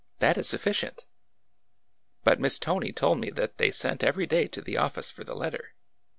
[0.17, 1.05] That is sufficient!'
[2.23, 5.35] But Miss Tony told me that they sent every day to the office for the
[5.35, 5.75] letter.